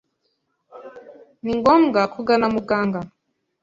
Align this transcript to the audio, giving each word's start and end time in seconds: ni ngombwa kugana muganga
ni 1.43 1.53
ngombwa 1.59 2.01
kugana 2.13 2.45
muganga 2.53 2.99